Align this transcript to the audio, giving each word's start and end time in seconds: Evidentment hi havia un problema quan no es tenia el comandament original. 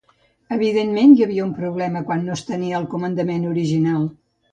Evidentment 0.53 1.11
hi 1.17 1.25
havia 1.25 1.43
un 1.47 1.51
problema 1.57 2.01
quan 2.07 2.23
no 2.29 2.33
es 2.37 2.43
tenia 2.47 2.79
el 2.79 2.87
comandament 2.95 3.45
original. 3.51 4.09